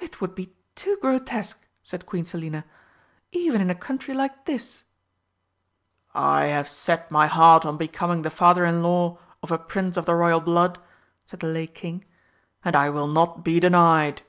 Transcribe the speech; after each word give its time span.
"It 0.00 0.20
would 0.20 0.34
be 0.34 0.54
too 0.74 0.98
grotesque!" 1.00 1.66
said 1.82 2.04
Queen 2.04 2.26
Selina, 2.26 2.66
"even 3.32 3.62
in 3.62 3.70
a 3.70 3.74
country 3.74 4.12
like 4.12 4.44
this!" 4.44 4.84
"I 6.12 6.44
have 6.44 6.68
set 6.68 7.10
my 7.10 7.26
heart 7.26 7.64
on 7.64 7.78
becoming 7.78 8.20
the 8.20 8.28
Father 8.28 8.66
in 8.66 8.82
law 8.82 9.16
of 9.42 9.50
a 9.50 9.56
Prince 9.58 9.96
of 9.96 10.04
the 10.04 10.14
Royal 10.14 10.40
blood," 10.40 10.78
said 11.24 11.40
the 11.40 11.46
Lake 11.46 11.74
King, 11.74 12.04
"and 12.66 12.76
I 12.76 12.90
will 12.90 13.08
not 13.08 13.42
be 13.42 13.58
denied." 13.58 14.20